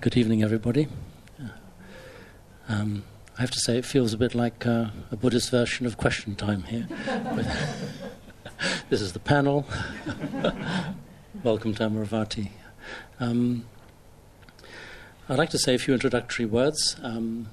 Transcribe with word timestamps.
Good 0.00 0.16
evening, 0.16 0.42
everybody. 0.42 0.88
Um, 2.70 3.04
I 3.36 3.42
have 3.42 3.50
to 3.50 3.58
say, 3.58 3.76
it 3.76 3.84
feels 3.84 4.14
a 4.14 4.16
bit 4.16 4.34
like 4.34 4.66
uh, 4.66 4.86
a 5.12 5.16
Buddhist 5.16 5.50
version 5.50 5.84
of 5.84 5.98
question 5.98 6.36
time 6.36 6.62
here. 6.62 6.88
this 8.88 9.02
is 9.02 9.12
the 9.12 9.18
panel. 9.18 9.66
Welcome 11.44 11.74
to 11.74 11.82
Amaravati. 11.82 12.48
Um, 13.18 13.66
I'd 15.28 15.36
like 15.36 15.50
to 15.50 15.58
say 15.58 15.74
a 15.74 15.78
few 15.78 15.92
introductory 15.92 16.46
words. 16.46 16.96
Um, 17.02 17.50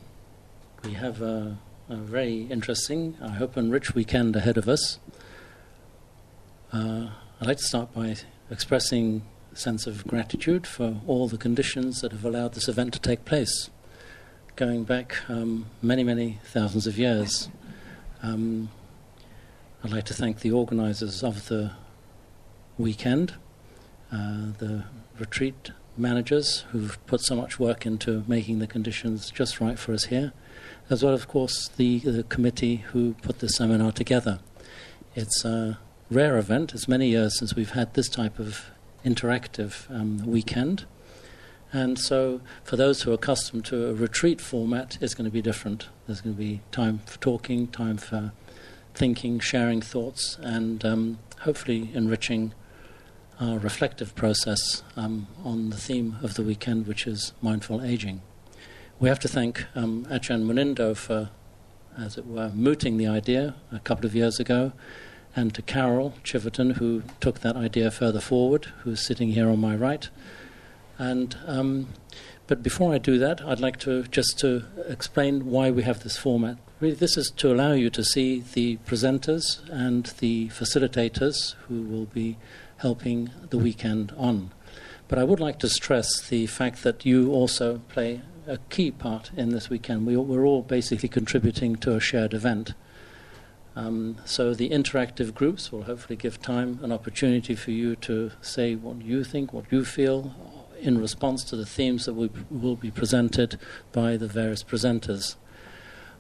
we 0.86 0.94
have 0.94 1.22
a, 1.22 1.58
a, 1.90 1.98
very 1.98 2.44
interesting, 2.44 3.18
I 3.22 3.32
hope, 3.32 3.58
and 3.58 3.74
rich 3.74 3.94
weekend 3.94 4.38
ahead 4.38 4.58
of 4.58 4.70
us. 4.70 5.00
Uh, 6.72 7.10
I'd 7.42 7.48
like 7.48 7.58
to 7.58 7.64
start 7.64 7.94
by 7.94 8.16
expressing 8.50 9.24
sense 9.58 9.88
of 9.88 10.06
gratitude 10.08 10.68
for 10.68 11.02
all 11.08 11.28
the 11.28 11.38
conditions 11.38 12.02
that 12.02 12.12
have 12.12 12.26
allowed 12.26 12.54
this 12.54 12.68
event 12.68 12.94
to 12.94 13.00
take 13.00 13.26
place, 13.26 13.70
going 14.56 14.84
back 14.84 15.18
um, 15.30 15.68
many, 15.82 16.04
many 16.04 16.40
thousands 16.44 16.88
of 16.88 16.98
years. 16.98 17.50
Um, 18.24 18.70
I'd 19.84 19.92
like 19.92 20.06
to 20.06 20.14
thank 20.14 20.40
the 20.40 20.52
organizers 20.52 21.24
of 21.24 21.48
the 21.48 21.72
weekend, 22.78 23.36
uh, 24.12 24.52
the 24.58 24.86
retreat 25.20 25.72
managers 25.96 26.66
who've 26.72 27.04
put 27.08 27.22
so 27.22 27.36
much 27.36 27.60
work 27.60 27.86
into 27.86 28.24
making 28.28 28.60
the 28.60 28.68
conditions 28.68 29.32
just 29.32 29.60
right 29.60 29.80
for 29.80 29.94
us 29.94 30.06
here, 30.06 30.34
as 30.90 31.04
well, 31.04 31.14
of 31.14 31.28
course, 31.28 31.70
the, 31.76 32.00
the 32.00 32.24
committee 32.24 32.78
who 32.78 33.14
put 33.22 33.40
the 33.40 33.50
seminar 33.50 33.92
together. 33.92 34.40
It's 35.16 35.44
a 35.44 35.80
rare 36.10 36.38
event. 36.38 36.74
It's 36.74 36.88
many 36.88 37.10
years 37.10 37.38
since 37.38 37.56
we've 37.56 37.72
had 37.72 37.94
this 37.94 38.08
type 38.08 38.40
of 38.40 38.66
interactive 39.08 39.90
um, 39.90 40.26
weekend. 40.26 40.86
And 41.72 41.98
so, 41.98 42.42
for 42.64 42.76
those 42.76 43.02
who 43.02 43.12
are 43.12 43.16
accustomed 43.16 43.66
to 43.66 43.88
a 43.88 43.94
retreat 43.94 44.40
format, 44.40 44.98
it's 45.02 45.14
going 45.14 45.26
to 45.26 45.32
be 45.32 45.42
different. 45.42 45.88
There's 46.06 46.22
going 46.22 46.36
to 46.36 46.40
be 46.40 46.62
time 46.72 47.00
for 47.06 47.20
talking, 47.20 47.68
time 47.68 47.98
for 47.98 48.32
thinking, 48.94 49.40
sharing 49.40 49.82
thoughts, 49.82 50.38
and 50.42 50.84
um, 50.86 51.20
hopefully 51.42 51.92
enriching 51.94 52.54
our 53.40 53.60
reflective 53.60 54.16
process 54.16 54.84
um, 54.96 55.28
on 55.44 55.70
the 55.70 55.78
theme 55.78 56.18
of 56.22 56.34
the 56.36 56.44
weekend, 56.44 56.88
which 56.88 57.06
is 57.06 57.34
mindful 57.42 57.84
aging. 57.84 58.22
We 59.00 59.10
have 59.10 59.20
to 59.20 59.28
thank 59.28 59.66
um, 59.76 60.06
Ajahn 60.06 60.46
Munindo 60.46 60.96
for, 60.96 61.30
as 61.98 62.18
it 62.18 62.26
were, 62.26 62.50
mooting 62.50 62.98
the 62.98 63.08
idea 63.08 63.56
a 63.72 63.80
couple 63.80 64.06
of 64.06 64.16
years 64.16 64.40
ago 64.40 64.72
and 65.38 65.54
to 65.54 65.62
Carol 65.62 66.16
Chiverton, 66.24 66.78
who 66.78 67.04
took 67.22 67.42
that 67.42 67.56
idea 67.56 67.92
further 67.92 68.20
forward, 68.20 68.66
who's 68.84 69.06
sitting 69.06 69.30
here 69.30 69.50
on 69.50 69.60
my 69.60 69.76
right. 69.76 70.10
And 70.98 71.38
um, 71.46 71.90
but 72.48 72.64
before 72.64 72.92
I 72.92 72.98
do 72.98 73.20
that, 73.20 73.42
I'd 73.42 73.60
like 73.60 73.78
to 73.82 74.04
just 74.04 74.40
to 74.40 74.66
explain 74.88 75.46
why 75.46 75.70
we 75.70 75.84
have 75.84 76.02
this 76.02 76.18
format. 76.18 76.58
Really, 76.80 76.96
this 76.96 77.18
is 77.18 77.32
to 77.38 77.52
allow 77.54 77.74
you 77.74 77.92
to 77.92 78.04
see 78.04 78.44
the 78.54 78.78
presenters 78.78 79.62
and 79.70 80.08
the 80.20 80.48
facilitators 80.50 81.54
who 81.68 81.84
will 81.84 82.06
be 82.06 82.38
helping 82.78 83.30
the 83.50 83.60
weekend 83.60 84.14
on. 84.18 84.52
But 85.08 85.20
I 85.20 85.24
would 85.24 85.40
like 85.40 85.60
to 85.60 85.70
stress 85.70 86.20
the 86.28 86.48
fact 86.48 86.84
that 86.84 87.06
you 87.06 87.32
also 87.32 87.80
play 87.90 88.22
a 88.48 88.58
key 88.70 88.90
part 88.92 89.30
in 89.38 89.50
this 89.50 89.70
weekend. 89.70 90.08
We, 90.08 90.18
we're 90.18 90.46
all 90.46 90.64
basically 90.64 91.10
contributing 91.10 91.76
to 91.78 91.96
a 91.96 92.00
shared 92.00 92.34
event. 92.34 92.74
Um, 93.78 94.18
so 94.26 94.56
the 94.56 94.72
interactive 94.72 95.36
groups 95.36 95.72
will 95.72 95.84
hopefully 95.84 96.16
give 96.16 96.42
time 96.42 96.80
an 96.82 96.92
opportunity 96.92 97.54
for 97.54 97.70
you 97.70 97.96
to 97.98 98.32
say 98.42 98.74
what 98.74 99.04
you 99.04 99.24
think, 99.24 99.54
what 99.54 99.72
you 99.72 99.86
feel, 99.86 100.34
in 100.82 101.00
response 101.00 101.44
to 101.44 101.56
the 101.56 101.66
themes 101.66 102.06
that 102.06 102.16
we, 102.16 102.32
will 102.50 102.76
be 102.76 102.90
presented 102.90 103.60
by 103.92 104.18
the 104.18 104.28
various 104.28 104.64
presenters. 104.64 105.36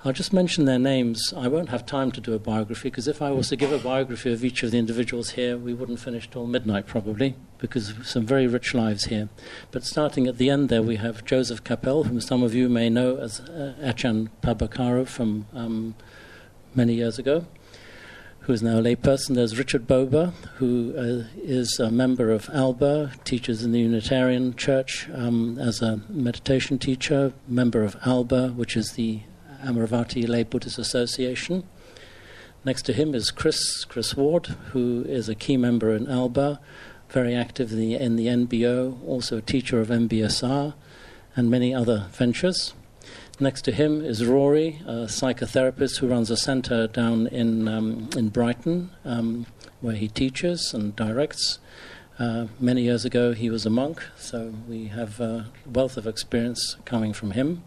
I'll 0.06 0.14
just 0.14 0.32
mention 0.32 0.66
their 0.66 0.78
names. 0.78 1.34
I 1.36 1.48
won't 1.48 1.70
have 1.70 1.84
time 1.84 2.12
to 2.12 2.22
do 2.22 2.36
a 2.36 2.40
biography 2.40 2.90
because 2.92 3.08
if 3.08 3.24
I 3.24 3.32
was 3.32 3.50
to 3.50 3.56
give 3.56 3.72
a 3.72 3.80
biography 3.80 4.32
of 4.32 4.46
each 4.46 4.62
of 4.62 4.70
the 4.70 4.78
individuals 4.78 5.32
here, 5.32 5.58
we 5.58 5.74
wouldn't 5.74 6.00
finish 6.00 6.30
till 6.30 6.46
midnight 6.46 6.86
probably 6.86 7.36
because 7.58 7.92
some 8.04 8.28
very 8.28 8.46
rich 8.46 8.76
lives 8.76 9.06
here. 9.06 9.30
But 9.72 9.84
starting 9.84 10.28
at 10.28 10.38
the 10.38 10.52
end 10.52 10.70
there, 10.70 10.84
we 10.84 10.98
have 10.98 11.26
Joseph 11.26 11.64
Capel, 11.64 12.04
whom 12.04 12.22
some 12.22 12.44
of 12.44 12.54
you 12.54 12.70
may 12.70 12.88
know 12.88 13.18
as 13.18 13.40
uh, 13.40 13.74
Achan 13.82 14.30
Pabakaro 14.44 15.08
from 15.08 15.48
um, 15.56 15.96
many 16.78 16.94
years 16.94 17.18
ago, 17.18 17.44
who 18.42 18.54
is 18.54 18.62
now 18.62 18.78
a 18.78 18.82
layperson. 18.82 19.34
There's 19.34 19.58
Richard 19.58 19.88
Bober, 19.88 20.28
who 20.58 20.94
uh, 20.96 21.28
is 21.42 21.80
a 21.80 21.90
member 21.90 22.32
of 22.32 22.48
ALBA, 22.54 23.14
teaches 23.24 23.64
in 23.64 23.72
the 23.72 23.80
Unitarian 23.80 24.56
Church 24.56 25.10
um, 25.12 25.58
as 25.58 25.82
a 25.82 26.02
meditation 26.08 26.78
teacher, 26.78 27.34
member 27.48 27.84
of 27.84 27.98
ALBA, 28.06 28.50
which 28.56 28.78
is 28.78 28.92
the 28.92 29.22
Amaravati 29.64 30.28
Lay 30.28 30.44
Buddhist 30.44 30.78
Association. 30.78 31.64
Next 32.64 32.84
to 32.84 32.94
him 32.94 33.16
is 33.16 33.32
Chris, 33.32 33.84
Chris 33.86 34.16
Ward, 34.16 34.46
who 34.72 35.04
is 35.10 35.28
a 35.28 35.36
key 35.36 35.58
member 35.58 35.96
in 35.96 36.08
ALBA, 36.08 36.60
very 37.10 37.34
active 37.34 37.72
in 37.72 37.80
the, 37.80 37.96
in 37.96 38.18
the 38.18 38.28
NBO, 38.28 39.04
also 39.04 39.38
a 39.38 39.42
teacher 39.42 39.82
of 39.82 39.88
MBSR, 39.88 40.76
and 41.36 41.50
many 41.50 41.74
other 41.74 42.06
ventures. 42.12 42.74
Next 43.40 43.62
to 43.66 43.72
him 43.72 44.04
is 44.04 44.26
Rory, 44.26 44.82
a 44.88 45.06
psychotherapist 45.06 46.00
who 46.00 46.08
runs 46.08 46.32
a 46.32 46.38
center 46.38 46.88
down 46.88 47.28
in, 47.28 47.68
um, 47.68 48.10
in 48.18 48.30
Brighton, 48.30 48.90
um, 49.06 49.46
where 49.80 49.96
he 49.96 50.08
teaches 50.08 50.74
and 50.74 50.96
directs. 50.96 51.60
Uh, 52.18 52.48
many 52.60 52.82
years 52.82 53.06
ago, 53.06 53.34
he 53.34 53.52
was 53.52 53.64
a 53.64 53.70
monk, 53.70 54.04
so 54.18 54.56
we 54.68 54.88
have 54.88 55.20
a 55.20 55.52
wealth 55.72 55.98
of 55.98 56.08
experience 56.08 56.78
coming 56.84 57.14
from 57.14 57.32
him. 57.32 57.62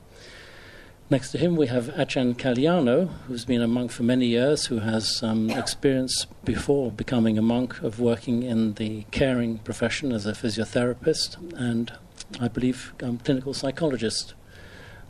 Next 1.09 1.31
to 1.31 1.39
him, 1.39 1.55
we 1.55 1.69
have 1.69 1.97
Achan 1.97 2.35
Kalyano, 2.35 3.09
who's 3.29 3.45
been 3.45 3.63
a 3.63 3.69
monk 3.69 3.93
for 3.93 4.03
many 4.03 4.27
years, 4.27 4.67
who 4.67 4.81
has 4.81 5.23
um, 5.23 5.51
experience 5.51 6.27
before 6.45 6.91
becoming 6.91 7.39
a 7.39 7.43
monk 7.43 7.81
of 7.81 8.01
working 8.01 8.43
in 8.43 8.75
the 8.75 9.05
caring 9.13 9.59
profession 9.59 10.11
as 10.11 10.27
a 10.27 10.33
physiotherapist 10.33 11.37
and, 11.57 11.93
I 12.41 12.49
believe, 12.49 12.93
um, 13.05 13.19
clinical 13.19 13.55
psychologist. 13.55 14.35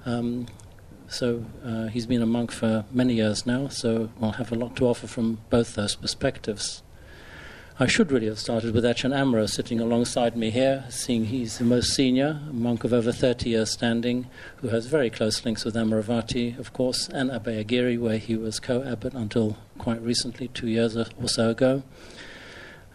Um, 0.06 0.46
so 1.08 1.44
uh, 1.64 1.86
he's 1.88 2.06
been 2.06 2.22
a 2.22 2.26
monk 2.26 2.52
for 2.52 2.84
many 2.92 3.14
years 3.14 3.44
now, 3.44 3.68
so 3.68 4.10
we'll 4.18 4.32
have 4.32 4.52
a 4.52 4.54
lot 4.54 4.76
to 4.76 4.86
offer 4.86 5.06
from 5.06 5.38
both 5.50 5.74
those 5.74 5.96
perspectives. 5.96 6.82
I 7.82 7.86
should 7.86 8.12
really 8.12 8.26
have 8.26 8.38
started 8.38 8.74
with 8.74 8.84
Achan 8.84 9.12
Amaro 9.12 9.48
sitting 9.48 9.80
alongside 9.80 10.36
me 10.36 10.50
here, 10.50 10.84
seeing 10.90 11.24
he's 11.24 11.56
the 11.56 11.64
most 11.64 11.94
senior, 11.94 12.38
a 12.48 12.52
monk 12.52 12.84
of 12.84 12.92
over 12.92 13.10
30 13.10 13.48
years 13.48 13.70
standing, 13.70 14.28
who 14.56 14.68
has 14.68 14.86
very 14.86 15.08
close 15.08 15.44
links 15.46 15.64
with 15.64 15.74
Amaravati, 15.74 16.58
of 16.58 16.74
course, 16.74 17.08
and 17.08 17.30
Abhayagiri, 17.30 17.98
where 17.98 18.18
he 18.18 18.36
was 18.36 18.60
co 18.60 18.82
abbot 18.84 19.14
until 19.14 19.56
quite 19.78 20.02
recently, 20.02 20.48
two 20.48 20.68
years 20.68 20.94
or 20.94 21.06
so 21.26 21.48
ago, 21.48 21.82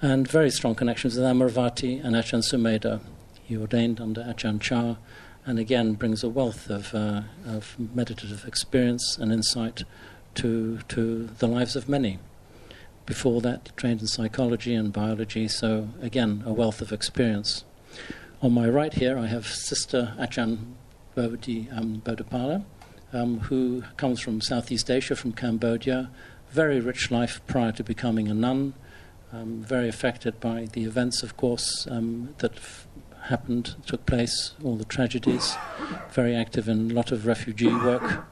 and 0.04 0.28
very 0.28 0.52
strong 0.52 0.76
connections 0.76 1.16
with 1.16 1.26
Amaravati 1.26 2.02
and 2.06 2.16
Achan 2.16 2.42
Sumedho. 2.42 3.02
He 3.44 3.58
ordained 3.58 4.00
under 4.00 4.22
Achan 4.22 4.60
Chah 4.60 4.98
and 5.46 5.60
again 5.60 5.94
brings 5.94 6.24
a 6.24 6.30
wealth 6.30 6.70
of, 6.70 6.94
uh, 6.94 7.22
of 7.46 7.76
meditative 7.94 8.46
experience 8.48 9.18
and 9.20 9.32
insight 9.32 9.84
to, 10.36 10.80
to 10.88 11.30
the 11.40 11.48
lives 11.48 11.76
of 11.76 11.88
many. 11.88 12.20
Before 13.06 13.42
that, 13.42 13.76
trained 13.78 14.02
in 14.02 14.08
psychology 14.08 14.74
and 14.74 14.92
biology, 14.92 15.48
so 15.48 15.90
again, 16.02 16.44
a 16.46 16.52
wealth 16.52 16.82
of 16.82 16.92
experience. 16.92 17.64
On 18.42 18.52
my 18.52 18.68
right 18.68 18.94
here, 18.94 19.18
I 19.18 19.28
have 19.28 19.48
Sister 19.48 20.16
Achan 20.20 20.76
Bodhi 21.14 21.70
um, 21.72 22.02
um, 23.14 23.40
who 23.42 23.84
comes 23.98 24.20
from 24.20 24.42
Southeast 24.42 24.90
Asia, 24.90 25.16
from 25.16 25.32
Cambodia. 25.32 26.10
Very 26.52 26.80
rich 26.80 27.12
life 27.12 27.40
prior 27.48 27.72
to 27.74 27.84
becoming 27.84 28.28
a 28.28 28.34
nun. 28.34 28.74
Um, 29.32 29.64
very 29.64 29.90
affected 29.90 30.40
by 30.40 30.68
the 30.72 30.84
events, 30.84 31.24
of 31.24 31.38
course, 31.38 31.88
um, 31.90 32.36
that 32.40 32.54
happened, 33.26 33.76
took 33.86 34.06
place, 34.06 34.54
all 34.64 34.76
the 34.76 34.86
tragedies, 34.86 35.56
very 36.12 36.36
active 36.36 36.68
in 36.68 36.92
a 36.92 36.94
lot 36.94 37.12
of 37.12 37.26
refugee 37.26 37.74
work, 37.74 38.26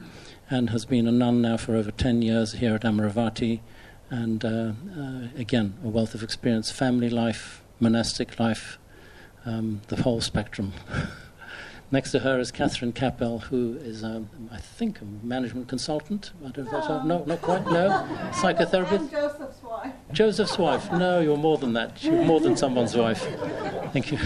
and 0.50 0.69
has 0.69 0.86
been 0.86 1.07
a 1.07 1.12
nun 1.12 1.42
now 1.42 1.57
for 1.57 1.75
over 1.75 1.92
10 1.92 2.22
years 2.22 2.54
here 2.54 2.75
at 2.75 2.81
Amaravati. 2.81 3.62
And 4.10 4.45
uh, 4.45 4.74
uh, 4.98 5.28
again, 5.36 5.75
a 5.84 5.90
wealth 5.90 6.13
of 6.13 6.22
experience, 6.22 6.72
family 6.72 7.10
life, 7.10 7.63
monastic 7.80 8.40
life, 8.40 8.78
um, 9.45 9.81
the 9.88 10.04
whole 10.04 10.22
spectrum. 10.22 10.74
Next 11.94 12.10
to 12.12 12.19
her 12.19 12.40
is 12.40 12.51
Catherine 12.51 12.92
Capel, 12.92 13.38
who 13.38 13.78
is, 13.80 14.04
um, 14.04 14.28
I 14.51 14.57
think, 14.57 15.00
a 15.00 15.06
management 15.06 15.68
consultant. 15.68 16.31
I 16.44 16.50
don't 16.50 16.72
know. 16.72 16.80
No, 16.80 17.04
no 17.04 17.24
not 17.25 17.42
quite. 17.44 17.63
No, 17.66 18.07
psychotherapist. 18.31 19.12
Joseph's 19.12 19.62
wife. 19.62 19.94
Joseph's 20.12 20.57
wife. 20.57 20.92
No, 20.92 21.19
you're 21.22 21.38
more 21.38 21.60
than 21.60 21.74
that. 21.74 22.04
You're 22.04 22.25
more 22.25 22.40
than 22.40 22.57
someone's 22.57 22.98
wife. 22.98 23.22
Thank 23.94 24.12
you. 24.12 24.18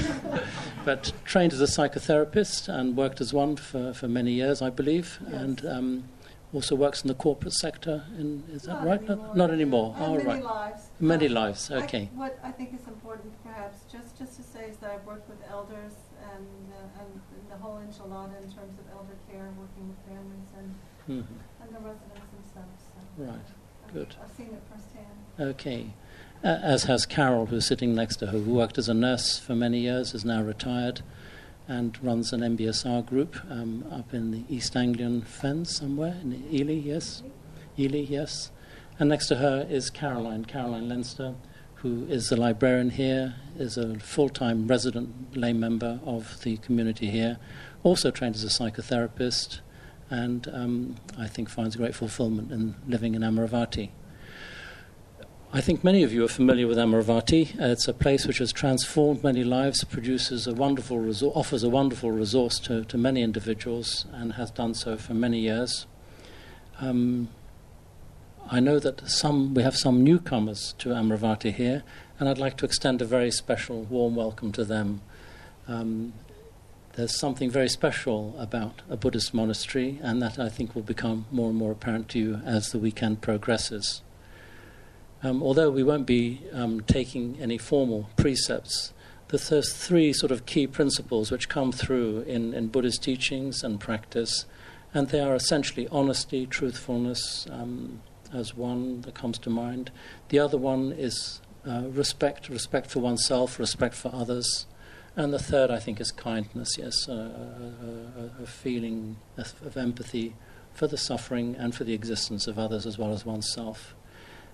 But 0.88 1.12
trained 1.26 1.52
as 1.52 1.60
a 1.60 1.66
psychotherapist 1.66 2.70
and 2.70 2.96
worked 2.96 3.20
as 3.20 3.34
one 3.34 3.58
for, 3.58 3.94
for 3.94 4.08
many 4.08 4.32
years, 4.32 4.62
I 4.62 4.70
believe, 4.70 5.20
yes. 5.22 5.34
and 5.42 5.66
um, 5.66 6.04
also 6.54 6.76
works 6.76 7.02
in 7.02 7.10
the 7.10 7.14
corporate 7.14 7.52
sector. 7.52 8.06
In, 8.18 8.46
is 8.54 8.62
that 8.62 8.76
not 8.76 8.86
right? 8.88 9.00
Anymore. 9.02 9.18
Not, 9.28 9.36
not 9.36 9.52
anymore. 9.52 9.96
Uh, 10.00 10.06
oh, 10.06 10.14
many 10.14 10.24
right. 10.24 10.44
lives. 10.46 10.82
Many 11.02 11.28
lives. 11.28 11.70
I- 11.70 11.84
Okay. 11.84 12.10
what 12.16 12.40
I 12.42 12.52
think 12.54 12.74
is 12.74 12.88
important, 12.88 13.34
perhaps, 13.44 13.80
just 13.92 14.18
just 14.18 14.38
to 14.38 14.44
say, 14.44 14.64
is 14.72 14.78
that 14.78 14.92
I've 14.92 15.06
worked 15.06 15.28
with 15.28 15.42
elders 15.52 15.96
and, 16.32 16.48
uh, 16.72 17.02
and 17.02 17.10
the 17.52 17.58
whole 17.58 17.80
enchilada 17.86 18.38
in 18.42 18.48
terms 18.58 18.80
of 18.80 18.86
elder 18.96 19.18
care, 19.30 19.50
working 19.60 19.90
with 19.92 20.00
families 20.08 20.50
and, 20.58 20.68
Mhm. 21.12 21.28
and 21.64 21.70
the 21.76 21.82
residents 21.84 22.28
themselves. 22.32 22.82
So 22.96 23.24
Right. 23.28 23.50
Good. 23.94 24.16
I've 24.22 24.32
seen 24.32 24.48
it 24.48 24.62
firsthand. 24.72 25.50
Okay. 25.52 25.94
Uh, 26.44 26.60
as 26.62 26.84
has 26.84 27.06
Carol, 27.06 27.48
who's 27.48 27.66
sitting 27.66 27.96
next 27.96 28.18
to 28.18 28.28
her, 28.28 28.38
who 28.40 28.54
worked 28.54 28.78
as 28.78 28.88
a 28.88 28.94
nurse 28.94 29.40
for 29.40 29.56
many 29.56 29.80
years, 29.80 30.14
is 30.14 30.24
now 30.24 30.42
retired, 30.42 31.02
and 31.68 32.02
runs 32.04 32.32
an 32.32 32.42
MBSR 32.42 33.06
group 33.06 33.36
um, 33.50 33.86
up 33.92 34.14
in 34.14 34.32
the 34.32 34.44
East 34.50 34.76
Anglian 34.76 35.22
Fens 35.24 35.76
somewhere 35.76 36.16
in 36.22 36.48
Ely. 36.52 36.74
Yes, 36.74 37.24
Ely. 37.78 38.00
Yes. 38.00 38.52
And 39.00 39.10
next 39.10 39.28
to 39.28 39.36
her 39.36 39.66
is 39.70 39.90
Caroline, 39.90 40.46
Caroline 40.46 40.90
Leinster, 40.90 41.36
who 41.76 42.06
is 42.10 42.30
the 42.30 42.38
librarian 42.38 42.92
here, 42.92 43.36
is 43.58 43.78
a 43.78 44.00
full-time 44.00 44.68
resident 44.68 45.38
lay 45.38 45.54
member 45.54 46.00
of 46.04 46.42
the 46.42 46.58
community 46.58 47.12
here, 47.12 47.38
also 47.84 48.10
trained 48.10 48.36
as 48.36 48.44
a 48.44 48.48
psychotherapist, 48.48 49.60
and 50.10 50.48
um, 50.54 50.96
I 51.18 51.28
think 51.28 51.50
finds 51.50 51.76
great 51.76 51.96
fulfillment 51.96 52.52
in 52.52 52.76
living 52.88 53.16
in 53.16 53.22
Amaravati. 53.22 53.90
I 55.54 55.62
think 55.62 55.82
many 55.82 56.04
of 56.04 56.12
you 56.12 56.26
are 56.26 56.30
familiar 56.30 56.68
with 56.68 56.78
Amaravati. 56.78 57.60
Uh, 57.60 57.68
it's 57.68 57.88
a 57.88 57.94
place 57.94 58.28
which 58.28 58.40
has 58.40 58.52
transformed 58.52 59.24
many 59.24 59.46
lives, 59.46 59.84
produces 59.86 60.46
a 60.46 60.54
wonderful 60.54 60.98
resor- 60.98 61.36
offers 61.36 61.64
a 61.64 61.70
wonderful 61.70 62.12
resource 62.12 62.60
to, 62.60 62.84
to 62.84 62.98
many 62.98 63.22
individuals, 63.22 64.06
and 64.12 64.34
has 64.34 64.52
done 64.52 64.74
so 64.74 64.98
for 64.98 65.14
many 65.14 65.40
years. 65.40 65.88
Um, 66.82 67.30
I 68.50 68.60
know 68.60 68.78
that 68.80 69.10
some 69.10 69.54
we 69.54 69.64
have 69.64 69.76
some 69.76 70.04
newcomers 70.04 70.74
to 70.80 70.90
Amaravati 70.90 71.54
here, 71.54 71.84
and 72.20 72.28
I'd 72.28 72.38
like 72.38 72.58
to 72.58 72.66
extend 72.66 73.02
a 73.02 73.06
very 73.06 73.32
special, 73.32 73.84
warm 73.84 74.16
welcome 74.16 74.52
to 74.52 74.66
them. 74.66 75.02
Um, 75.68 76.14
there's 76.98 77.20
something 77.20 77.52
very 77.52 77.70
special 77.70 78.36
about 78.40 78.82
a 78.90 78.98
Buddhist 78.98 79.32
monastery, 79.32 80.00
and 80.02 80.20
that 80.20 80.40
I 80.40 80.50
think 80.50 80.74
will 80.74 80.82
become 80.82 81.28
more 81.32 81.50
and 81.50 81.58
more 81.58 81.72
apparent 81.72 82.10
to 82.10 82.20
you 82.20 82.42
as 82.44 82.72
the 82.72 82.80
weekend 82.80 83.22
progresses. 83.22 84.02
Um, 85.22 85.44
although 85.44 85.70
we 85.70 85.84
won't 85.84 86.08
be 86.08 86.42
um, 86.52 86.82
taking 86.82 87.38
any 87.40 87.60
formal 87.60 88.10
precepts, 88.18 88.94
there's 89.28 89.74
three 89.74 90.12
sort 90.12 90.32
of 90.32 90.48
key 90.48 90.66
principles 90.66 91.30
which 91.30 91.50
come 91.50 91.72
through 91.72 92.22
in, 92.22 92.56
in 92.56 92.70
Buddhist 92.70 93.04
teachings 93.04 93.64
and 93.64 93.80
practice, 93.80 94.46
and 94.92 95.10
they 95.10 95.20
are 95.20 95.36
essentially 95.36 95.88
honesty, 95.90 96.48
truthfulness, 96.48 97.46
um, 97.52 98.02
as 98.34 98.56
one 98.56 99.02
that 99.02 99.14
comes 99.14 99.38
to 99.40 99.52
mind. 99.52 99.92
The 100.30 100.40
other 100.40 100.58
one 100.58 100.94
is 100.94 101.42
uh, 101.68 101.84
respect, 101.90 102.50
respect 102.50 102.90
for 102.90 103.02
oneself, 103.02 103.60
respect 103.60 103.94
for 103.94 104.10
others. 104.12 104.66
And 105.18 105.34
the 105.34 105.40
third, 105.40 105.72
I 105.72 105.80
think, 105.80 106.00
is 106.00 106.12
kindness, 106.12 106.78
yes, 106.78 107.08
a, 107.08 107.12
a, 107.12 108.44
a, 108.44 108.46
feeling 108.46 109.18
of 109.36 109.76
empathy 109.76 110.36
for 110.76 110.86
the 110.86 110.96
suffering 110.96 111.56
and 111.58 111.74
for 111.74 111.84
the 111.84 111.96
existence 111.96 112.46
of 112.46 112.60
others 112.60 112.86
as 112.86 113.00
well 113.00 113.12
as 113.12 113.26
oneself. 113.26 113.96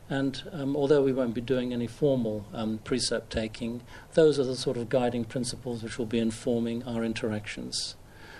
And 0.09 0.41
um, 0.53 0.77
although 0.77 1.03
we 1.03 1.11
won't 1.11 1.33
be 1.33 1.41
doing 1.41 1.73
any 1.73 1.87
formal 1.87 2.45
um, 2.53 2.77
precept 2.85 3.29
taking, 3.29 3.81
those 4.13 4.39
are 4.39 4.45
the 4.45 4.55
sort 4.55 4.77
of 4.77 4.87
guiding 4.87 5.25
principles 5.25 5.83
which 5.83 5.97
will 5.97 6.05
be 6.05 6.19
informing 6.19 6.81
our 6.83 7.03
interactions. 7.03 7.97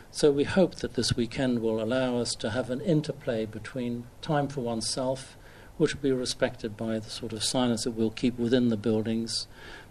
So 0.10 0.32
we 0.32 0.46
hope 0.46 0.76
that 0.76 0.94
this 0.94 1.18
weekend 1.18 1.60
will 1.60 1.84
allow 1.84 2.20
us 2.20 2.36
to 2.36 2.52
have 2.52 2.70
an 2.70 2.80
interplay 2.80 3.46
between 3.46 4.06
time 4.22 4.48
for 4.48 4.62
oneself, 4.62 5.36
which 5.76 5.94
will 5.94 6.02
be 6.02 6.12
respected 6.14 6.78
by 6.78 7.00
the 7.00 7.10
sort 7.10 7.34
of 7.34 7.44
silence 7.44 7.84
that 7.84 7.92
we'll 7.92 8.12
keep 8.12 8.40
within 8.40 8.70
the 8.70 8.78
buildings, 8.78 9.48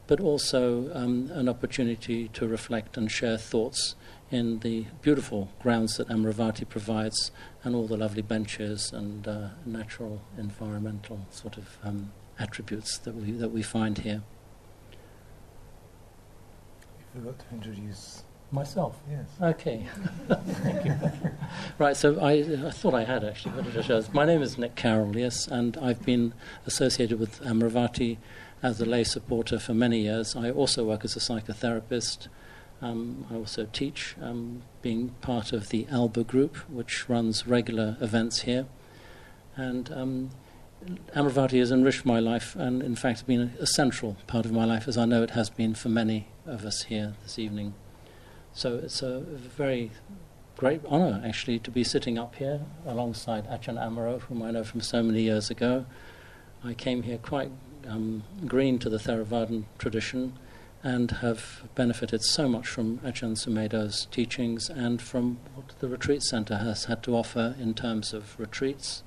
but 0.06 0.20
also 0.20 0.90
um, 0.94 1.30
an 1.32 1.48
opportunity 1.48 2.28
to 2.28 2.46
reflect 2.46 2.96
and 2.96 3.10
share 3.10 3.36
thoughts 3.36 3.94
in 4.30 4.58
the 4.60 4.86
beautiful 5.02 5.50
grounds 5.60 5.98
that 5.98 6.08
Amaravati 6.08 6.68
provides 6.68 7.30
and 7.62 7.74
all 7.74 7.86
the 7.86 7.96
lovely 7.96 8.22
benches 8.22 8.92
and 8.92 9.28
uh, 9.28 9.48
natural 9.66 10.22
environmental 10.38 11.26
sort 11.30 11.56
of 11.58 11.78
um, 11.84 12.12
attributes 12.38 12.98
that 12.98 13.14
we, 13.14 13.30
that 13.32 13.50
we 13.50 13.62
find 13.62 13.98
here. 13.98 14.22
You 17.14 17.20
forgot 17.20 17.38
to 17.38 17.54
introduce. 17.54 18.24
Myself. 18.50 19.00
Yes. 19.10 19.26
Okay. 19.40 19.86
Thank 20.28 20.84
you. 20.84 20.94
Right, 21.78 21.96
so 21.96 22.20
I, 22.20 22.32
I 22.66 22.70
thought 22.70 22.92
I 22.92 23.04
had 23.04 23.24
actually, 23.24 23.54
but 23.56 23.66
it 23.66 23.72
just 23.72 23.88
shows. 23.88 24.12
My 24.12 24.26
name 24.26 24.42
is 24.42 24.58
Nick 24.58 24.74
Carroll, 24.74 25.16
yes, 25.16 25.48
and 25.48 25.74
I've 25.78 26.04
been 26.04 26.34
associated 26.66 27.18
with 27.18 27.40
Amaravati 27.40 28.18
as 28.62 28.80
a 28.80 28.84
lay 28.84 29.04
supporter 29.04 29.58
for 29.58 29.74
many 29.74 30.00
years. 30.00 30.36
I 30.36 30.50
also 30.50 30.84
work 30.84 31.04
as 31.04 31.16
a 31.16 31.18
psychotherapist. 31.18 32.28
Um, 32.80 33.26
I 33.30 33.34
also 33.34 33.66
teach, 33.72 34.16
um, 34.20 34.62
being 34.82 35.10
part 35.20 35.52
of 35.52 35.70
the 35.70 35.86
ALBA 35.90 36.24
group, 36.24 36.56
which 36.68 37.08
runs 37.08 37.46
regular 37.46 37.96
events 38.00 38.42
here. 38.42 38.66
And 39.56 39.92
um, 39.92 40.30
Amaravati 41.14 41.58
has 41.58 41.70
enriched 41.70 42.04
my 42.04 42.18
life, 42.18 42.56
and 42.56 42.82
in 42.82 42.96
fact, 42.96 43.26
been 43.26 43.52
a, 43.60 43.66
central 43.66 44.16
part 44.26 44.44
of 44.46 44.52
my 44.52 44.64
life, 44.64 44.88
as 44.88 44.96
I 44.96 45.04
know 45.04 45.22
it 45.22 45.30
has 45.30 45.50
been 45.50 45.74
for 45.74 45.88
many 45.88 46.28
of 46.46 46.64
us 46.64 46.84
here 46.84 47.14
this 47.22 47.38
evening. 47.38 47.74
So 48.52 48.76
it's 48.76 49.02
a 49.02 49.20
very 49.20 49.92
great 50.56 50.84
honour, 50.86 51.22
actually, 51.24 51.58
to 51.60 51.70
be 51.70 51.84
sitting 51.84 52.18
up 52.18 52.34
here 52.36 52.60
alongside 52.86 53.46
Achan 53.46 53.76
Amaro, 53.76 54.20
whom 54.22 54.42
I 54.42 54.50
know 54.50 54.64
from 54.64 54.80
so 54.80 55.02
many 55.02 55.22
years 55.22 55.50
ago. 55.50 55.86
I 56.64 56.74
came 56.74 57.02
here 57.02 57.18
quite 57.18 57.50
um, 57.88 58.24
green 58.46 58.78
to 58.80 58.88
the 58.88 58.98
Theravadan 58.98 59.64
tradition 59.78 60.38
and 60.82 61.10
have 61.10 61.62
benefited 61.74 62.22
so 62.22 62.48
much 62.48 62.66
from 62.66 62.98
Ajahn 62.98 63.36
Sumedho's 63.36 64.06
teachings 64.10 64.68
and 64.68 65.00
from 65.00 65.38
what 65.54 65.78
the 65.78 65.88
retreat 65.88 66.22
centre 66.22 66.58
has 66.58 66.86
had 66.86 67.02
to 67.04 67.14
offer 67.14 67.54
in 67.60 67.72
terms 67.74 68.12
of 68.12 68.38
retreats, 68.38 69.04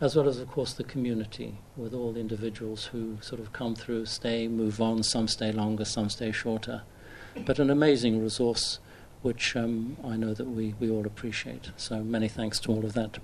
as 0.00 0.14
well 0.14 0.28
as, 0.28 0.38
of 0.38 0.50
course, 0.50 0.74
the 0.74 0.84
community 0.84 1.58
with 1.76 1.94
all 1.94 2.12
the 2.12 2.20
individuals 2.20 2.86
who 2.86 3.16
sort 3.22 3.40
of 3.40 3.52
come 3.52 3.74
through, 3.74 4.04
stay, 4.04 4.48
move 4.48 4.82
on, 4.82 5.02
some 5.02 5.26
stay 5.26 5.50
longer, 5.50 5.84
some 5.84 6.10
stay 6.10 6.30
shorter. 6.30 6.82
But 7.46 7.58
an 7.58 7.70
amazing 7.70 8.22
resource 8.22 8.78
which 9.22 9.56
um, 9.56 9.96
I 10.04 10.16
know 10.16 10.34
that 10.34 10.46
we, 10.46 10.74
we 10.78 10.90
all 10.90 11.06
appreciate. 11.06 11.70
So 11.76 12.02
many 12.04 12.28
thanks 12.28 12.60
to 12.60 12.72
all 12.72 12.84
of 12.84 12.92
that. 12.92 13.18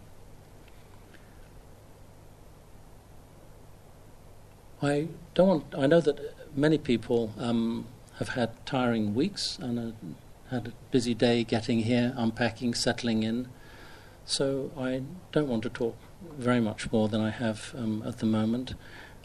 I 4.82 5.08
don't 5.34 5.48
want. 5.48 5.74
I 5.76 5.86
know 5.86 6.00
that 6.00 6.34
many 6.56 6.78
people 6.78 7.32
um, 7.38 7.86
have 8.18 8.30
had 8.30 8.50
tiring 8.66 9.14
weeks 9.14 9.58
and 9.58 9.78
uh, 9.78 10.54
had 10.54 10.68
a 10.68 10.72
busy 10.90 11.14
day 11.14 11.44
getting 11.44 11.80
here, 11.80 12.12
unpacking, 12.16 12.74
settling 12.74 13.22
in. 13.22 13.48
So 14.24 14.70
I 14.78 15.02
don't 15.32 15.48
want 15.48 15.62
to 15.64 15.69
talk 15.69 15.96
very 16.38 16.60
much 16.60 16.90
more 16.93 17.08
than 17.08 17.20
I 17.20 17.31
have 17.31 17.74
um, 17.76 18.02
at 18.06 18.19
the 18.19 18.26
moment. 18.26 18.74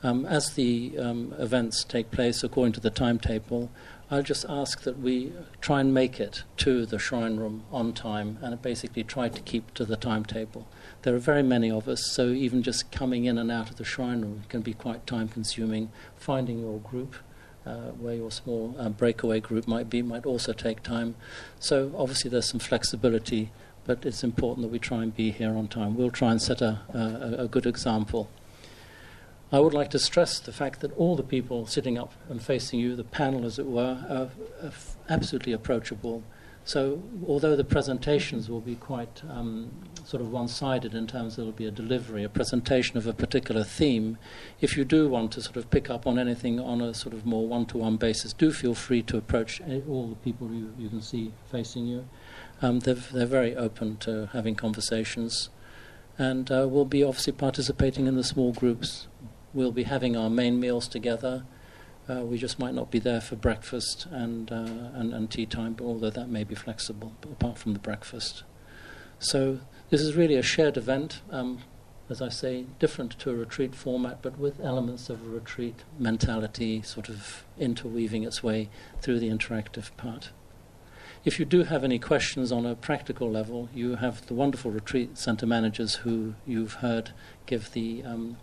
Um, 0.02 0.26
as 0.26 0.54
the 0.54 0.98
um, 0.98 1.34
events 1.38 1.84
take 1.84 2.10
place 2.10 2.44
according 2.44 2.74
to 2.74 2.80
the 2.80 2.90
timetable, 2.90 3.70
I'll 4.10 4.24
just 4.24 4.46
ask 4.48 4.82
that 4.84 5.00
we 5.00 5.34
try 5.62 5.82
and 5.82 5.94
make 5.94 6.20
it 6.20 6.44
to 6.58 6.86
the 6.86 6.98
shrine 6.98 7.38
room 7.38 7.64
on 7.72 7.94
time 7.94 8.40
and 8.42 8.60
basically 8.62 9.04
try 9.04 9.30
to 9.30 9.42
keep 9.42 9.74
to 9.76 9.86
the 9.86 9.98
timetable. 9.98 10.68
There 11.04 11.16
are 11.16 11.20
very 11.20 11.44
many 11.44 11.72
of 11.72 11.88
us, 11.88 12.12
so 12.12 12.28
even 12.30 12.62
just 12.62 12.92
coming 12.92 13.24
in 13.24 13.38
and 13.38 13.50
out 13.50 13.70
of 13.70 13.78
the 13.78 13.86
shrine 13.86 14.22
room 14.22 14.44
can 14.50 14.60
be 14.60 14.74
quite 14.74 15.08
time 15.08 15.30
consuming. 15.30 15.92
Finding 16.18 16.60
your 16.60 16.80
group, 16.80 17.16
uh, 17.66 17.92
where 17.92 18.16
your 18.16 18.32
small 18.32 18.76
uh, 18.78 18.90
breakaway 18.90 19.40
group 19.40 19.66
might 19.66 19.90
be, 19.90 20.02
might 20.02 20.26
also 20.26 20.52
take 20.52 20.84
time. 20.84 21.16
So 21.58 21.94
obviously 21.98 22.30
there's 22.30 22.50
some 22.50 22.60
flexibility, 22.60 23.50
but 23.86 24.06
it's 24.06 24.26
important 24.26 24.64
that 24.64 24.74
we 24.74 24.80
try 24.80 25.04
and 25.04 25.16
be 25.16 25.32
here 25.32 25.56
on 25.56 25.70
time. 25.70 25.96
We'll 25.96 26.12
try 26.12 26.32
and 26.32 26.42
set 26.42 26.62
a, 26.62 26.82
a, 26.94 27.44
a 27.44 27.48
good 27.48 27.66
example. 27.66 28.30
I 29.52 29.60
would 29.60 29.74
like 29.74 29.90
to 29.92 30.00
stress 30.00 30.38
the 30.40 30.52
fact 30.52 30.82
that 30.82 30.96
all 30.98 31.16
the 31.16 31.24
people 31.24 31.66
sitting 31.66 31.98
up 31.98 32.14
and 32.30 32.42
facing 32.42 32.80
you, 32.82 32.96
the 32.98 33.04
panel 33.06 33.46
as 33.46 33.58
it 33.58 33.66
were, 33.66 34.06
are, 34.10 34.30
are 34.68 34.74
absolutely 35.10 35.54
approachable. 35.54 36.24
So, 36.66 37.02
although 37.28 37.56
the 37.56 37.64
presentations 37.64 38.50
will 38.50 38.62
be 38.62 38.76
quite 38.76 39.24
um, 39.28 39.72
sort 40.06 40.22
of 40.22 40.32
one 40.32 40.48
sided 40.48 40.94
in 40.94 41.08
terms 41.08 41.34
of 41.34 41.40
it'll 41.40 41.52
be 41.52 41.66
a 41.66 41.72
delivery, 41.72 42.24
a 42.24 42.30
presentation 42.30 42.98
of 42.98 43.08
a 43.08 43.14
particular 43.14 43.64
theme, 43.64 44.18
if 44.62 44.78
you 44.78 44.86
do 44.86 45.10
want 45.10 45.32
to 45.32 45.42
sort 45.42 45.58
of 45.58 45.70
pick 45.72 45.90
up 45.90 46.06
on 46.06 46.20
anything 46.20 46.60
on 46.60 46.80
a 46.80 46.94
sort 46.94 47.14
of 47.14 47.26
more 47.26 47.48
one 47.48 47.66
to 47.68 47.78
one 47.78 47.98
basis, 47.98 48.34
do 48.34 48.52
feel 48.52 48.76
free 48.76 49.02
to 49.04 49.18
approach 49.18 49.62
all 49.88 50.08
the 50.08 50.16
people 50.18 50.52
you, 50.54 50.74
you 50.78 50.90
can 50.90 51.02
see 51.02 51.34
facing 51.52 51.88
you. 51.88 52.08
Um, 52.62 52.80
they're, 52.80 52.94
they're 52.94 53.26
very 53.26 53.56
open 53.56 53.98
to 53.98 54.30
having 54.34 54.56
conversations. 54.56 55.50
And 56.18 56.52
uh, 56.52 56.68
we'll 56.70 56.86
be 56.86 57.04
obviously 57.04 57.34
participating 57.34 58.06
in 58.06 58.16
the 58.16 58.24
small 58.24 58.52
groups 58.52 59.08
we'll 59.54 59.72
be 59.72 59.84
having 59.84 60.16
our 60.16 60.30
main 60.30 60.60
meals 60.60 60.88
together. 60.88 61.46
Uh, 62.10 62.24
we 62.24 62.38
just 62.38 62.58
might 62.58 62.74
not 62.74 62.90
be 62.90 62.98
there 62.98 63.22
for 63.22 63.36
breakfast 63.36 64.08
and, 64.10 64.52
uh, 64.52 64.90
and, 64.94 65.14
and 65.14 65.30
tea 65.30 65.46
time, 65.46 65.74
but 65.74 65.86
although 65.86 66.10
that 66.10 66.28
may 66.28 66.44
be 66.44 66.56
flexible, 66.56 67.14
apart 67.24 67.58
from 67.58 67.74
the 67.74 67.80
breakfast. 67.80 68.44
So 69.20 69.60
this 69.90 70.02
is 70.02 70.16
really 70.16 70.36
a 70.36 70.42
shared 70.42 70.76
event, 70.76 71.22
um, 71.30 71.60
as 72.10 72.22
I 72.22 72.30
say, 72.30 72.66
different 72.80 73.20
to 73.20 73.30
a 73.30 73.36
retreat 73.36 73.76
format, 73.76 74.24
but 74.24 74.40
with 74.40 74.60
elements 74.60 75.10
of 75.10 75.22
a 75.22 75.30
retreat 75.30 75.84
mentality 76.00 76.82
sort 76.82 77.10
of 77.10 77.44
interweaving 77.60 78.24
its 78.24 78.42
way 78.42 78.70
through 79.02 79.20
the 79.20 79.30
interactive 79.30 79.96
part. 79.98 80.32
if 81.26 81.38
you 81.38 81.46
do 81.46 81.64
have 81.64 81.84
any 81.84 82.00
questions 82.00 82.52
on 82.52 82.66
a 82.66 82.76
practical 82.76 83.30
level, 83.30 83.70
you 83.74 83.96
have 83.96 84.26
the 84.28 84.34
wonderful 84.34 84.72
retreat 84.72 85.18
center 85.18 85.46
managers 85.46 85.96
who 85.96 86.34
you've 86.48 86.76
heard 86.76 87.12
give 87.46 87.74
the 87.74 88.02
um, 88.04 88.38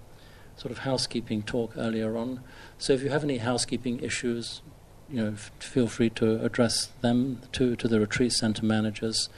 sort 0.56 0.72
of 0.72 0.78
housekeeping 0.78 1.42
talk 1.42 1.72
earlier 1.76 2.16
on. 2.16 2.40
So 2.78 2.92
if 2.92 3.02
you 3.02 3.10
have 3.10 3.24
any 3.24 3.38
housekeeping 3.38 4.00
issues, 4.00 4.62
you 5.10 5.22
know, 5.22 5.32
f- 5.32 5.50
feel 5.60 5.86
free 5.86 6.10
to 6.10 6.42
address 6.44 6.86
them 7.00 7.40
to, 7.52 7.76
to 7.76 7.88
the 7.88 8.00
retreat 8.00 8.32
center 8.32 8.64
managers. 8.64 9.28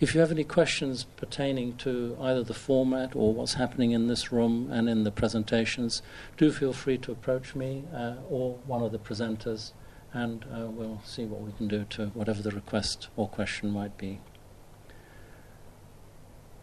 If 0.00 0.14
you 0.14 0.20
have 0.20 0.30
any 0.30 0.44
questions 0.44 1.04
pertaining 1.16 1.76
to 1.78 2.16
either 2.20 2.44
the 2.44 2.54
format 2.54 3.16
or 3.16 3.34
what's 3.34 3.54
happening 3.54 3.90
in 3.90 4.06
this 4.06 4.30
room 4.30 4.70
and 4.70 4.88
in 4.88 5.02
the 5.02 5.10
presentations, 5.10 6.02
do 6.36 6.52
feel 6.52 6.72
free 6.72 6.98
to 6.98 7.10
approach 7.10 7.56
me 7.56 7.82
uh, 7.92 8.14
or 8.30 8.58
one 8.64 8.82
of 8.82 8.92
the 8.92 8.98
presenters, 8.98 9.72
and 10.12 10.44
uh, 10.54 10.66
we'll 10.66 11.00
see 11.04 11.24
what 11.24 11.40
we 11.40 11.50
can 11.52 11.66
do 11.66 11.84
to 11.90 12.06
whatever 12.08 12.42
the 12.42 12.52
request 12.52 13.08
or 13.16 13.26
question 13.26 13.70
might 13.70 13.98
be. 13.98 14.20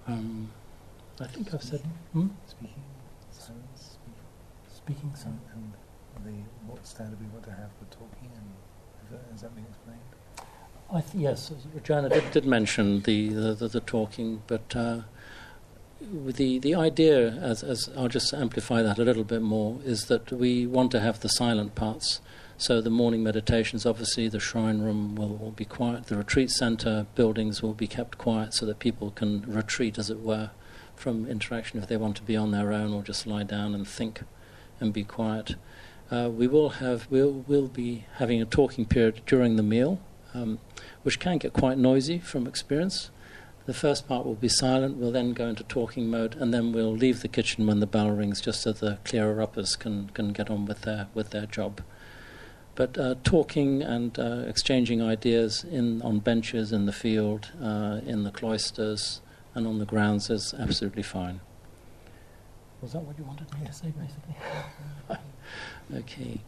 Um, 0.08 0.52
I 1.20 1.26
think 1.28 1.54
I've 1.54 1.64
said. 1.64 1.82
Hmm? 2.14 2.28
Speaking, 2.48 2.84
Speaking 4.86 5.16
speaking, 5.16 5.40
and 5.56 5.74
the 6.24 6.72
what 6.72 6.86
standard 6.86 7.20
we 7.20 7.26
want 7.30 7.44
to 7.46 7.50
have 7.50 7.72
for 7.80 7.86
talking, 7.92 8.30
and 8.36 8.52
has 9.02 9.10
that, 9.10 9.32
has 9.32 9.42
that 9.42 9.56
been 9.56 9.66
explained? 9.66 10.00
I 10.94 11.02
th- 11.02 11.24
yes, 11.24 11.52
Joanna 11.84 12.10
did, 12.10 12.30
did 12.30 12.46
mention 12.46 13.02
the, 13.02 13.30
the, 13.30 13.54
the, 13.56 13.68
the 13.68 13.80
talking, 13.80 14.44
but 14.46 14.76
uh, 14.76 15.00
the, 16.00 16.60
the 16.60 16.76
idea, 16.76 17.32
as, 17.32 17.64
as 17.64 17.90
I'll 17.98 18.10
just 18.10 18.32
amplify 18.32 18.84
that 18.84 19.00
a 19.00 19.04
little 19.04 19.24
bit 19.24 19.42
more, 19.42 19.80
is 19.84 20.06
that 20.06 20.32
we 20.32 20.68
want 20.68 20.92
to 20.92 21.00
have 21.00 21.22
the 21.22 21.30
silent 21.30 21.74
parts. 21.74 22.22
So 22.60 22.80
the 22.80 22.92
morning 22.92 23.24
meditations, 23.24 23.88
obviously, 23.88 24.28
the 24.28 24.40
shrine 24.40 24.82
room 24.82 25.16
will, 25.16 25.36
will 25.36 25.52
be 25.52 25.66
quiet. 25.66 26.06
The 26.06 26.18
retreat 26.18 26.52
center 26.52 27.08
buildings 27.16 27.64
will 27.64 27.74
be 27.74 27.88
kept 27.88 28.20
quiet 28.20 28.54
so 28.54 28.68
that 28.68 28.78
people 28.78 29.10
can 29.10 29.42
retreat, 29.48 29.98
as 29.98 30.12
it 30.12 30.20
were, 30.20 30.52
from 30.96 31.26
interaction 31.26 31.82
if 31.82 31.88
they 31.88 31.98
want 31.98 32.18
to 32.18 32.22
be 32.22 32.38
on 32.38 32.52
their 32.52 32.72
own 32.72 32.94
or 32.94 33.02
just 33.02 33.26
lie 33.26 33.42
down 33.42 33.74
and 33.74 33.88
think 33.88 34.22
and 34.80 34.94
be 34.94 35.04
quiet. 35.04 35.56
Uh, 36.12 36.30
we 36.32 36.48
will 36.48 36.70
have 36.70 37.08
we'll, 37.10 37.44
we'll 37.48 37.68
be 37.68 38.06
having 38.16 38.42
a 38.42 38.46
talking 38.46 38.86
period 38.86 39.22
during 39.26 39.56
the 39.56 39.64
meal, 39.64 40.00
um, 40.34 40.60
which 41.04 41.20
can 41.20 41.38
get 41.38 41.54
quite 41.54 41.78
noisy 41.78 42.20
from 42.20 42.46
experience. 42.46 43.10
The 43.66 43.74
first 43.74 44.08
part 44.08 44.26
will 44.26 44.36
be 44.36 44.48
silent. 44.48 44.98
We'll 44.98 45.12
then 45.12 45.34
go 45.34 45.48
into 45.48 45.64
talking 45.64 46.08
mode, 46.08 46.36
and 46.36 46.54
then 46.54 46.72
we'll 46.72 46.94
leave 46.96 47.22
the 47.22 47.28
kitchen 47.28 47.66
when 47.66 47.80
the 47.80 47.88
bell 47.88 48.12
rings, 48.12 48.40
just 48.40 48.62
so 48.62 48.72
the 48.72 49.00
clearer 49.04 49.42
uppers 49.42 49.76
can, 49.76 50.10
can 50.14 50.34
get 50.34 50.52
on 50.52 50.66
with 50.66 50.82
their 50.82 51.08
with 51.16 51.32
their 51.32 51.48
job. 51.48 51.82
But 52.76 52.98
uh, 52.98 53.16
talking 53.24 53.82
and 53.82 54.20
uh, 54.20 54.44
exchanging 54.48 55.02
ideas 55.02 55.64
in 55.64 56.04
on 56.04 56.20
benches 56.20 56.72
in 56.72 56.86
the 56.86 56.94
field, 56.94 57.52
uh, 57.60 58.02
in 58.06 58.24
the 58.24 58.32
cloisters, 58.32 59.22
and 59.56 59.66
on 59.66 59.80
the 59.80 59.86
grounds 59.86 60.30
is 60.30 60.54
absolutely 60.54 61.04
fine. 61.04 61.40
Was 62.86 62.94
that 62.94 63.02
what 63.02 63.18
you 63.18 63.24
wanted 63.24 63.52
me 63.60 63.66
to 63.66 63.74
say, 63.74 63.92
basically? 64.00 64.36
okay. 65.96 66.40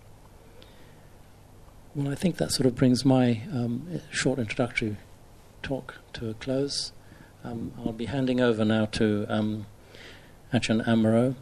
Well, 1.96 2.12
I 2.12 2.14
think 2.14 2.38
that 2.38 2.52
sort 2.52 2.68
of 2.68 2.76
brings 2.76 3.04
my 3.04 3.42
um, 3.52 4.02
short 4.12 4.38
introductory 4.38 4.98
talk 5.64 5.96
to 6.14 6.30
a 6.30 6.36
close. 6.36 6.92
Um, 7.44 7.72
I'll 7.80 7.92
be 7.92 8.06
handing 8.06 8.40
over 8.40 8.64
now 8.64 8.86
to 8.86 9.26
um, 9.28 9.66
Achan 10.54 10.82
Amaro. 10.82 11.34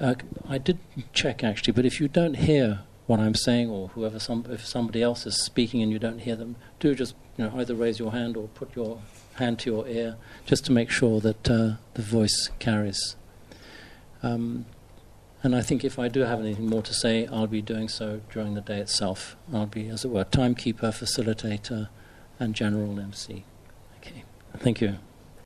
Uh, 0.00 0.16
I 0.48 0.58
did 0.58 0.80
check 1.12 1.44
actually, 1.44 1.74
but 1.74 1.86
if 1.86 2.00
you 2.00 2.08
don't 2.08 2.34
hear 2.34 2.80
what 3.06 3.20
I'm 3.20 3.36
saying, 3.36 3.70
or 3.70 3.86
whoever, 3.90 4.18
some, 4.18 4.44
if 4.50 4.66
somebody 4.66 5.00
else 5.00 5.26
is 5.26 5.40
speaking 5.44 5.80
and 5.80 5.92
you 5.92 6.00
don't 6.00 6.18
hear 6.18 6.34
them, 6.34 6.56
do 6.80 6.92
just 6.96 7.14
you 7.36 7.44
know 7.44 7.52
either 7.56 7.76
raise 7.76 8.00
your 8.00 8.10
hand 8.10 8.36
or 8.36 8.48
put 8.48 8.74
your 8.74 9.00
hand 9.34 9.60
to 9.60 9.70
your 9.70 9.86
ear, 9.86 10.16
just 10.44 10.64
to 10.64 10.72
make 10.72 10.90
sure 10.90 11.20
that 11.20 11.48
uh, 11.48 11.74
the 11.94 12.02
voice 12.02 12.50
carries. 12.58 13.14
Um, 14.22 14.66
and 15.42 15.54
I 15.54 15.62
think 15.62 15.84
if 15.84 15.98
I 15.98 16.08
do 16.08 16.20
have 16.20 16.40
anything 16.40 16.66
more 16.66 16.82
to 16.82 16.92
say, 16.92 17.26
I'll 17.26 17.46
be 17.46 17.62
doing 17.62 17.88
so 17.88 18.20
during 18.32 18.54
the 18.54 18.60
day 18.60 18.80
itself. 18.80 19.36
I'll 19.52 19.66
be, 19.66 19.88
as 19.88 20.04
it 20.04 20.10
were, 20.10 20.24
timekeeper, 20.24 20.88
facilitator, 20.88 21.88
and 22.40 22.54
general 22.54 22.98
MC. 22.98 23.44
Okay. 23.98 24.24
Thank 24.56 24.80
you. 24.80 24.98